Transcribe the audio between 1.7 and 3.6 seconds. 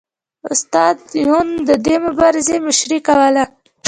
دې مبارزې مشري کوله